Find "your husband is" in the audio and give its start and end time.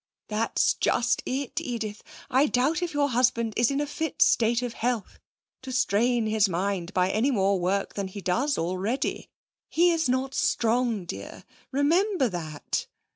2.91-3.69